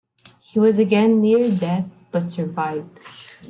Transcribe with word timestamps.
He 0.39 0.57
was 0.59 0.79
again 0.79 1.21
near 1.21 1.47
death, 1.55 1.87
but 2.11 2.31
survived. 2.31 2.99